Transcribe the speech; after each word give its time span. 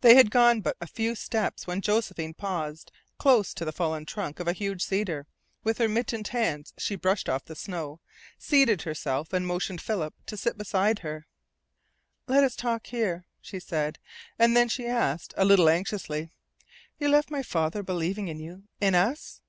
They 0.00 0.14
had 0.14 0.30
gone 0.30 0.62
but 0.62 0.74
a 0.80 0.86
few 0.86 1.14
steps 1.14 1.66
when 1.66 1.82
Josephine 1.82 2.32
paused 2.32 2.90
close 3.18 3.52
to 3.52 3.66
the 3.66 3.72
fallen 3.74 4.06
trunk 4.06 4.40
of 4.40 4.48
a 4.48 4.54
huge 4.54 4.82
cedar. 4.82 5.26
With 5.62 5.76
her 5.76 5.86
mittened 5.86 6.28
hands 6.28 6.72
she 6.78 6.96
brushed 6.96 7.28
off 7.28 7.44
the 7.44 7.54
snow, 7.54 8.00
seated 8.38 8.80
herself, 8.84 9.34
and 9.34 9.46
motioned 9.46 9.82
Philip 9.82 10.14
to 10.28 10.38
sit 10.38 10.56
beside 10.56 11.00
her. 11.00 11.26
"Let 12.26 12.42
us 12.42 12.56
talk 12.56 12.86
here," 12.86 13.26
she 13.42 13.60
said. 13.60 13.98
And 14.38 14.56
then 14.56 14.70
she 14.70 14.86
asked, 14.86 15.34
a 15.36 15.44
little 15.44 15.68
anxiously, 15.68 16.30
"You 16.98 17.10
left 17.10 17.30
my 17.30 17.42
father 17.42 17.82
believing 17.82 18.28
in 18.28 18.40
you 18.40 18.62
in 18.80 18.94
us?" 18.94 19.42